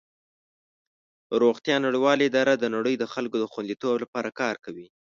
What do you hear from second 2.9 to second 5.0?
د خلکو د خوندیتوب لپاره کار کوي.